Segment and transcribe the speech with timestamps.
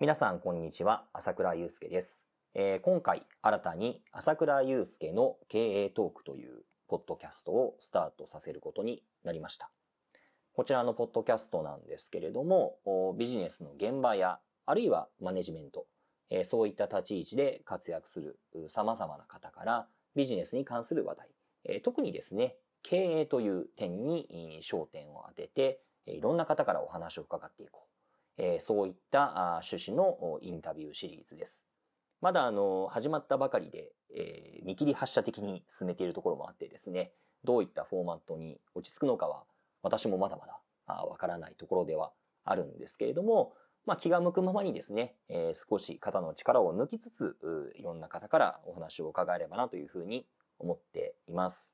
[0.00, 1.08] 皆さん、こんにちは。
[1.12, 2.24] 朝倉祐介です。
[2.54, 9.72] えー今回、新たに朝倉祐介の経営トークというポッドキャストをスタートさせることになりました。
[10.52, 12.78] こちらのポッドキャストなんですけれども、
[13.18, 15.88] ビジネスの現場や、あるいはマネジメント、
[16.30, 18.38] えーそういった立ち位置で活躍する
[18.68, 21.28] 様々な方からビジネスに関する話題、
[21.64, 22.54] えー特にですね、
[22.84, 27.97] 経営という点に焦点を当てて、いろんな方からお話を伺っていこう。
[28.38, 31.64] えーそういったあ趣旨のインタビューシリーズです。
[32.20, 37.12] まだあの始まったばかりで、え見切り発車的に進めているところもあってですね、
[37.44, 39.44] どういったフォーマットに落ち着くのかは
[39.82, 42.12] 私もまだまだわからないところでは
[42.44, 43.54] あるんですけれども、
[43.86, 47.36] まあ、気が向くままにですね、え少し肩の力を抜きつつ、
[47.76, 50.26] いろんな方からお話を伺えればなというふうに
[50.58, 51.72] 思っています。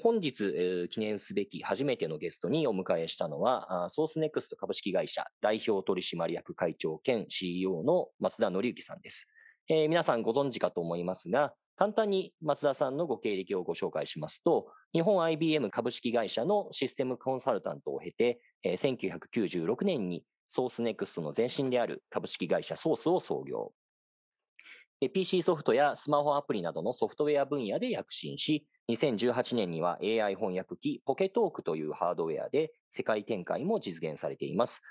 [0.00, 9.28] 本日、記念すべき初めてのゲストにお迎えしたのは、ソースネクスト株式会社代表取締役会長兼 CEO の増田則之さんです。
[9.68, 23.72] えー皆さんご存知かと思いますが、簡単に増田さんのご経歴をご紹介しますと、日本 IBM 株式会社のシステムコンサルタントを経て、え1996年にソースネクストの前身である株式会社ソースを創業。
[25.12, 34.82] PC ソフトやスマホアプリなどのソフトウェア分野で躍進し、2018年には AI 翻訳機ポケトークというハードウェアで世界展開も実現されています。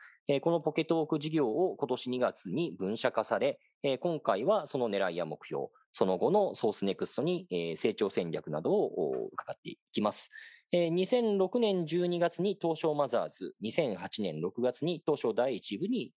[0.42, 3.60] このポケトーク事業を今年2月に分社化され、
[4.00, 10.32] 今回はその狙いや目標、その後のソースネクストに成長戦略などを伺っていきます。
[10.74, 16.14] 2006年12月に東証マザーズ、2008年6月に東証第一部に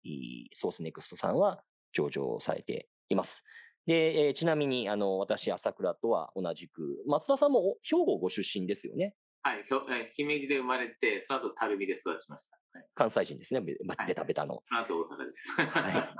[0.55, 3.45] ソースネクストさんは上場されています。
[3.87, 9.15] で、えーちなみに、あの、私、朝倉とは同じく、松田さんもお兵庫ご出身ですよね？
[9.43, 12.59] はい、姫路で生まれて、その後垂水で育ちました。
[12.73, 13.61] はい、関西人ですね。
[13.61, 13.77] ベ
[14.15, 14.63] タベタの。
[14.67, 15.51] その後大阪です。
[15.53, 16.15] は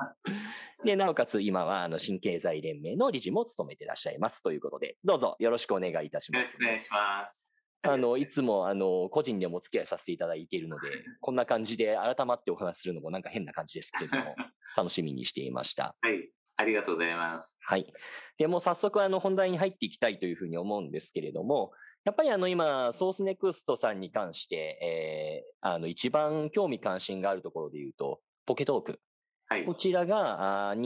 [0.81, 0.87] い。
[0.87, 6.67] で、なおかつ今は、あの、新経済連盟の理事も務めていらっしゃいますということで、どうぞよろしくお願いいたしますよろしくお。
[6.67, 7.47] 願いします。
[7.83, 10.89] あの、いつも、あの、個人でもお付き合いさせていただいているので、
[11.21, 14.37] こんな感じで改まってお話しするのもなんか変な感じですけれども、
[14.77, 15.97] 楽しみにしていました。
[16.01, 17.56] はい、ありがとうございます。
[17.69, 17.93] はい。
[18.39, 21.73] で、もう早速、あの、本題に入っていきたいというふうに思うんですけれども、
[22.05, 29.01] やっぱりあの、今、ソースネクストさんに関して、えー、あの、一番興味関心があるところで言うと、ポケトーク。
[29.49, 30.81] はいこ、ちらが、あー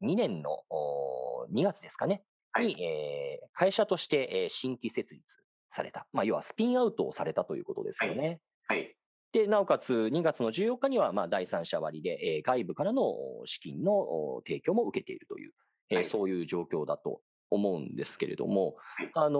[0.00, 2.22] 2022年のおー2月ですかね。
[2.52, 5.38] はいに、えー会社として、えー新規設立
[5.70, 6.06] された。
[6.12, 8.40] まあ、要はスピンアウトをされたということですよね。
[8.66, 8.95] はい、
[9.36, 15.52] で、なおかつ2月の14日には、まあ、第三者割で、えー外部からのお資金のお提供も受けているという、
[15.90, 16.04] えーはい。
[16.06, 17.20] そういう状況だと
[17.50, 19.10] 思うんですけれども、はい。
[19.12, 19.38] あの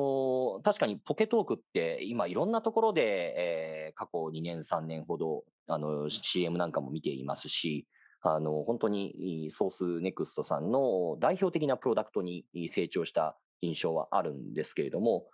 [0.60, 7.86] ー確かにポケトークって今いろんなところで、えー過去2年3年ほど、あの、CM なんかも見ていますし、
[8.20, 15.24] あの、本当にソースネクストさんの代表的なプロダクトに成長した印象はあるんですけれども、はい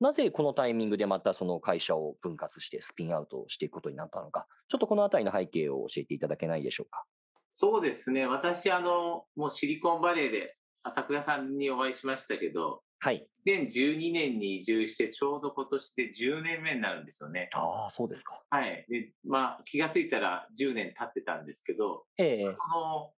[0.00, 7.04] なぜこのタイミングでまたその会社を分割してスピンアウトしていくことになったのか、ちょっとこのあたりの背景を教えていただけないでしょうか。
[7.52, 8.26] そうですね。
[8.26, 13.28] 私、あの、もうシリコンバレーで朝倉さんにお会いしましたけど、はい。
[13.44, 17.48] 2012年に移住して、ちょうど今年で10年目になるんですよね。
[17.52, 18.40] ああ、そうですか。
[18.50, 18.84] はい。
[18.88, 23.12] で、まあ、気がついたら10年経ってたんですけど、ええその、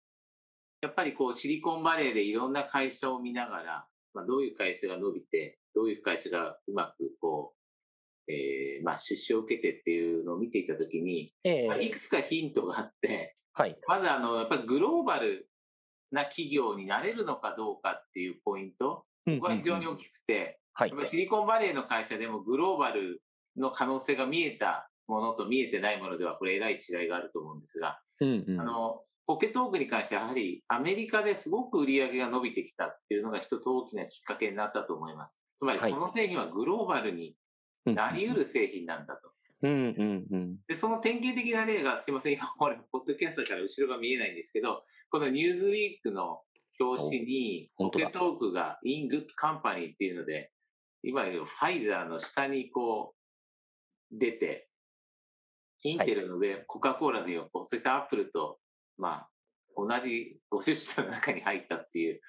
[0.81, 7.53] やっぱりこう、シリコンバレーでいろんな会社を見ながら、まあ、どういう会社が伸びて、どういう会社がうまくこ
[8.27, 13.77] う、えーまあ、出資を受けてっていうのを見ていたときに、えまあいえくつかヒントがあって、はい。
[13.87, 15.49] まずあの、やっぱりグローバル
[16.11, 20.93] な企業になれるのかどうかっていうポイント、ここは非常に大きくて、はい。
[21.09, 23.21] シリコンバレーの会社でもグローバル
[23.57, 28.61] の可能性が見えたものと見えてないものでは、これえらい違いがあると思うんですが、うんうん。
[28.61, 35.39] あの、ポケトークに関してはやはりアメリカですごく売り上げが伸びてきたっていうのが一つ大きなきっかけになったと思います。
[35.55, 37.35] つまりはいこの製品はグローバルに
[37.85, 39.29] なり得る製品なんだと。
[39.61, 40.55] うんうんうん。
[40.67, 46.41] で、その典型的な例が、すいません、今これ、ポッドキャストから後ろが見えないんですけど、このニューズウィークの
[46.79, 50.51] 表紙に、ポケトークが In Good Company っていうので、
[51.03, 53.13] いわゆるファイザーの下にこ
[54.11, 54.69] う、出て、
[55.83, 58.59] インテルの上、コカ・コーラの横、そしてアップルと、
[58.99, 59.29] まあ、
[59.75, 62.21] 同じ50社の中に入ったっていう、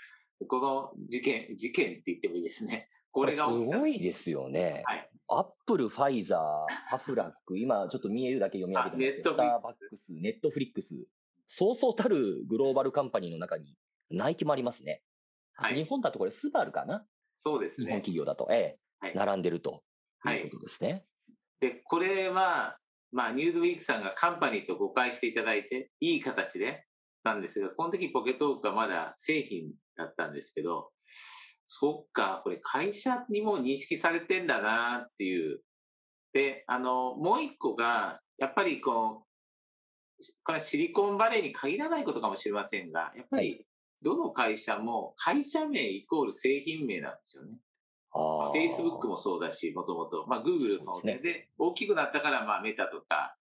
[0.49, 2.89] この事件、事件って言ってもいいですね。
[3.13, 4.83] こ これが起きたごいですよね。
[4.87, 5.11] はい。
[5.29, 11.07] アップル、ファイザー、アフラック、今ちょっと見えるだけ読み上げてますけど、スターバックス、ネットフリックス、
[11.49, 13.77] そうそうたるグローバルカンパニーの中に、
[14.11, 15.03] ナイキもありますね。
[15.55, 17.07] はい日本だとこれ、スバルかな？
[17.45, 17.87] そうですね。
[17.87, 19.83] 日本企業だと、ええ、はい並んでると
[20.21, 21.05] はいいうことですね。
[21.61, 22.79] で、これは、
[23.13, 26.85] まあ、ニューズウィークさんがカンパニーと誤解していただいて、いい形で
[27.25, 30.91] なんですが、この時ポケトークはまだ製品だったんですけど、
[31.67, 35.61] そっか、これ会社にも認識されてんだなっていう。
[36.33, 39.31] で、あの、もう一個が、やっぱりこう、
[40.45, 43.67] これシリコンバレーに限らないことかもしれませんが、やっぱり
[44.03, 47.53] どの会社も会社名イコール製品名なんですよね。
[48.13, 50.27] Facebook もそうだし、もともと。
[50.27, 51.01] まあ、Google もね。
[51.01, 53.37] そうですで、大きくなったから、まあ、メタとか、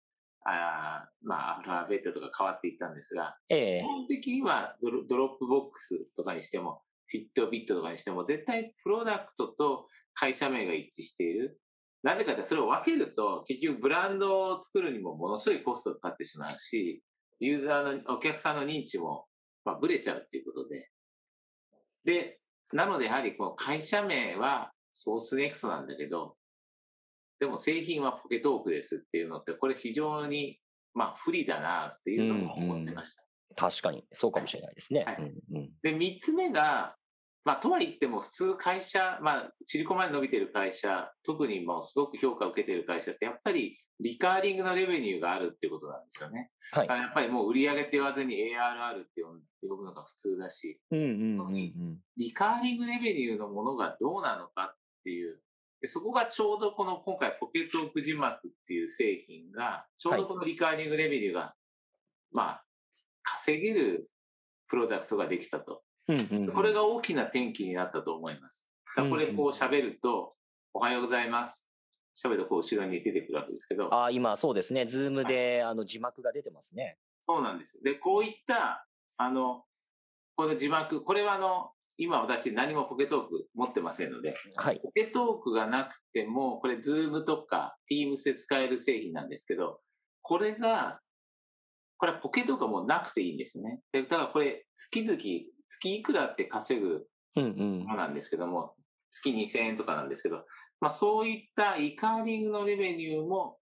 [0.46, 11.58] あーまあ、アルファベットとか変わっていったんですが、ええ基本的にはドロドロップボックスとかにしても、フィットビットとかにしても、絶対プロダクトと会社名が一致している。
[12.02, 17.02] なぜかってそれを分けると、結局ブランドを作るにもものすごいコストがかかってしまうし、
[17.40, 19.26] ユーザーの、お客さんの認知も、
[19.64, 20.90] まあ、ブレちゃうっていうことで。
[22.05, 22.40] で、
[22.75, 26.37] なのでやはりこの会社名はソースネクストなんだけど、
[27.38, 30.59] でも製品はポケトークですっていうのって、これ非常に、
[30.93, 33.23] まあ不利だなっていうのも思ってました。
[33.56, 35.05] 確かに、そうかもしれないですね。
[35.05, 36.97] はいうんうんで、三つ目が、
[37.44, 46.50] まあ、とは言っても普通会社、まあ、シリコンまで伸びてる会社、特にもうすごく評価を受けてる会社って、やっぱりリカーリングのレベニューがあるっていうことなんですよね。
[46.73, 46.88] はい。
[46.88, 51.11] やっぱりもう売り上げって言わずに ARR って呼ぶのが普通だし、うんうんう
[51.50, 51.99] んうん。
[52.16, 55.38] recurring revenue のものがどうなのかっていう、
[55.81, 61.55] でそこがちょうどこの今回ポケットオーク字幕っていう製品が、ちょうどこの recurring revenue が、
[62.32, 62.64] まあ、
[63.23, 64.11] 稼げる
[64.69, 65.83] プロダクトができたと。
[66.08, 68.68] うんうんうんこれが大きな転機になったと思います。
[68.96, 70.34] だからこれこう喋ると、
[70.72, 71.64] おはようございます。
[72.22, 74.86] 喋るとこう後ろに出てくるわけですけど、ああ、今そうですね。
[74.87, 76.98] Zoom で、あの字幕が出てますね。
[77.20, 77.82] そうなんです。
[77.82, 78.86] で、こういった、
[79.16, 79.64] あの、
[80.36, 84.80] この字幕、これはあの、今私何もポケトーク持ってませんので、はい。
[84.80, 89.80] ポケトークがなくても、これ、 Zoom とか、Teams で使える製品なんですけど、
[90.22, 91.00] これが、
[91.98, 93.80] これはポケトークはもうなくていいんですね。
[93.92, 95.18] でただこれ、月々、
[95.79, 97.06] 月いくらって稼ぐ
[97.37, 97.91] うんうんも。
[97.91, 98.75] のなんですけども、
[99.11, 100.44] 月2000円とかなんですけど、
[100.81, 103.59] まあそういった recurring の revenue も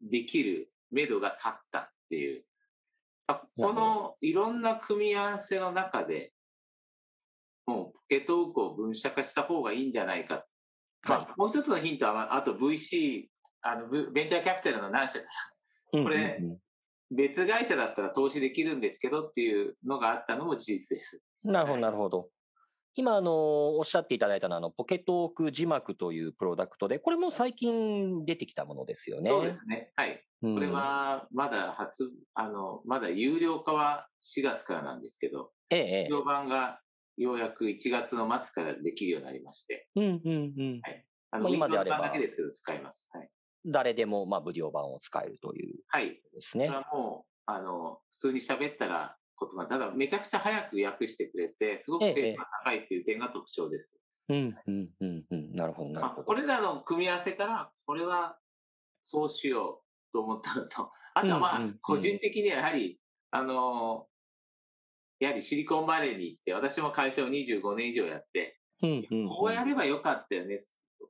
[0.00, 2.44] できる目処が立ったっていう。
[3.28, 6.32] あこのいろんな組み合わせの中で、
[7.66, 10.44] もうポケトークを分社化した方がいいんじゃないか。
[11.04, 13.26] まはあ、もう一つのヒントは、まああと VC、
[13.62, 15.24] あの、ブベンチャーキャピタルの何社か
[15.92, 16.02] い。
[16.02, 16.58] これうんうん
[17.14, 21.22] 別会社だったら投資できるんですけどっていうのがあったのも事実です。
[21.44, 22.28] うんなるほど、なるほど。
[22.94, 29.30] 今、あの、おっしゃっていただいたのは、あの、ポケトーク字幕というプロダクトで、これも最近出てきたものですよね。
[29.30, 29.92] そうですね。
[29.96, 30.22] はい。
[30.42, 36.80] うんこれは、まだ初、あの、まだ有料化は4月からなんですけど、ええ、ええ有料版が
[37.16, 40.80] ようやく1月の末からできるようになりまして、うんうんうん。
[41.30, 43.06] あの、まあ今であればだけですけど使えます。
[43.12, 43.30] はい。
[43.64, 46.20] 誰でも、まあ、無料版を使えるというはい。
[46.34, 53.92] ですねもう、あの、普通に喋ったら言葉、ただめちゃくちゃ早く訳してくれて、すごく精度が高いっていう点が特徴です。
[54.28, 55.52] うんうんうんうん。
[55.54, 56.24] なるほど、なるまあ、ほど。
[56.24, 58.38] これらの組み合わせから、これは
[59.02, 63.00] そうしようと思ったのと、あとはまあ個人的にはやはり、
[63.30, 64.06] あの、
[65.18, 70.60] やはりシリコンバレーに行って、私も会社を25年以上やって、こうやればよかったよね、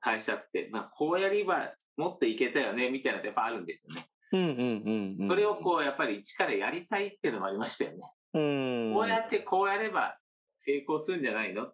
[0.00, 0.69] 会社って。
[0.72, 4.06] まあ、こうやればもっといけたよね、みたいなのやっぱあるんですよね。
[4.33, 5.29] うんうんうんうん。
[5.29, 8.12] それをこう、やっぱり一からやりたいっていうのもありましたよね。
[8.35, 8.94] うん。
[8.94, 10.19] こうやってこうやれば
[10.59, 11.73] 成功するんじゃないの？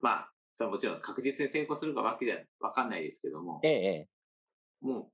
[0.00, 4.08] まあ、それはもちろん確実に成功するかわけじゃわかんないですけどもえ、え、ええ。
[4.82, 5.10] も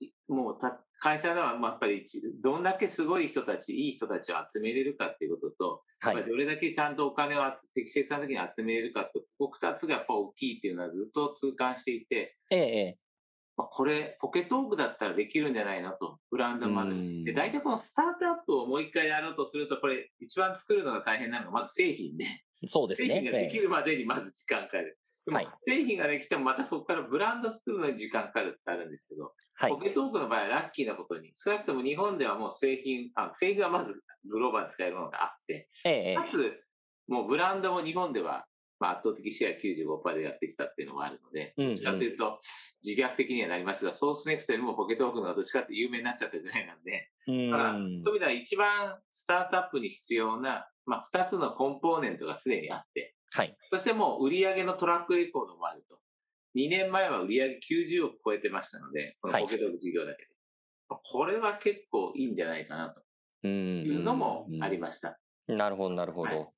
[0.00, 6.32] う、いもうた会社ではまあやっぱり一どんだけすごい人たち、いい人たちを集めれるかっていうことと、はいやっぱり。
[6.32, 12.98] どれだけちゃんとお金を集適切な時に集めれるかって、ここ二つがやっぱ大きいっていうのはずっと痛感していて、ええ、ええ。
[13.56, 17.24] まあ、これ、ポケトークだったらできるんじゃないのと、ブランドもあるうんし。
[17.24, 22.26] で、大体このスタートアップをもう一回やろうとすると、これ、一番作るのが大変なのが、まず製品で、
[22.66, 23.08] そうですね。
[23.08, 24.98] 製品ができええるまでにまず時間かかる。
[25.30, 29.78] でもはい製品ができてもまたそこからブランド作るのに時間かかるってあるんですけど、はいポ。
[29.78, 33.94] ケトークの場合はラッキーなことに、少なくとも日本ではもう製品、あ製品はまず
[34.28, 36.24] グローバルに使えるものがあって、ええ、ええか。
[36.32, 36.64] つ、
[37.08, 38.44] もうブランドも日本では、
[38.80, 42.40] まあ、圧倒的シェア95%でやってきたっていうのもあるので、どっちかというと、
[42.82, 53.56] 自虐的にはなりますが、ソースネクストよりもポケトークの方がどっちかって有名になっちゃってるぐらいなんで、うんだから、そういう意味では一番スタートアップに必要な、まあ、2つのコンポーネントがすでにあって、はい。
[53.70, 55.98] そしてもう売上のトラックレコードもあると。
[56.56, 60.28] 2年前は売上90億超えてましたので、このポケトーク事業だけで。
[60.88, 63.02] これは結構いいんじゃないかなと
[63.44, 63.82] うん。
[63.82, 65.18] いうのもありまました。
[65.46, 66.36] なるほど、なるほど。
[66.36, 66.48] はい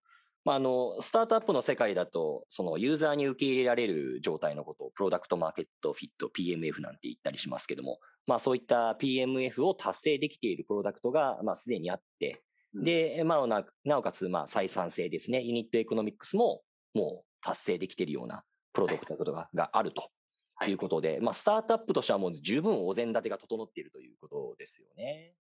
[0.45, 12.43] まあ、あの、スタートアップの世界だと、そのユーザーに受け入れられる状態のことを、プロダクトマーケットフィット、PMF なんて言ったりしますけども、まあそういった PMF を達成できているプロダクトが、まあすでにあって、
[12.75, 16.63] で、まあななおかつ、まあ採算性ですね、ユニットエコノミックスも
[16.95, 20.11] もう達成できているようなプロダクトが,、があると
[20.55, 20.71] はい。
[20.71, 25.35] いうことで、まあスタートアップとしてはもう十分お膳立てが整っているということですよね。